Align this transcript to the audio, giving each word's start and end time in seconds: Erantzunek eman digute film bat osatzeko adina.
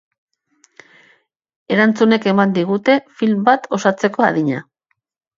Erantzunek 1.75 2.25
eman 2.31 2.55
digute 2.55 2.95
film 3.19 3.43
bat 3.51 3.69
osatzeko 3.79 4.25
adina. 4.29 4.63